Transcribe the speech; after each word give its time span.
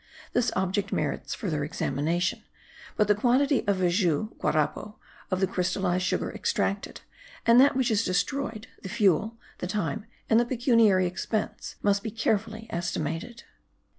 This 0.33 0.51
object 0.55 0.91
merits 0.91 1.35
further 1.35 1.63
examination; 1.63 2.43
but 2.97 3.07
the 3.07 3.13
quantity 3.13 3.59
of 3.67 3.77
vezou 3.77 4.35
(guarapo) 4.39 4.95
of 5.29 5.41
the 5.41 5.45
crystallized 5.45 6.03
sugar 6.03 6.31
extracted, 6.31 7.01
and 7.45 7.61
that 7.61 7.75
which 7.75 7.91
is 7.91 8.03
destroyed, 8.03 8.65
the 8.81 8.89
fuel, 8.89 9.37
the 9.59 9.67
time 9.67 10.07
and 10.27 10.39
the 10.39 10.45
pecuniary 10.45 11.05
expense, 11.05 11.75
must 11.83 12.01
be 12.01 12.09
carefully 12.09 12.65
estimated. 12.71 13.43